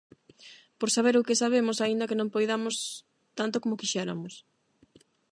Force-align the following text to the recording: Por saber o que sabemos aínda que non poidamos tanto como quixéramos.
Por 0.79 0.89
saber 0.95 1.15
o 1.17 1.25
que 1.27 1.39
sabemos 1.41 1.77
aínda 1.79 2.07
que 2.09 2.19
non 2.19 2.33
poidamos 2.35 2.75
tanto 3.39 3.61
como 3.63 3.79
quixéramos. 3.81 4.33